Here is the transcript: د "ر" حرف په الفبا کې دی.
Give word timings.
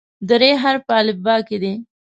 د 0.27 0.29
"ر" 0.41 0.41
حرف 0.63 0.81
په 0.87 0.93
الفبا 1.01 1.35
کې 1.47 1.57
دی. 1.63 1.73